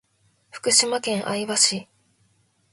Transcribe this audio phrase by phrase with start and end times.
[0.49, 1.87] 福島県相馬市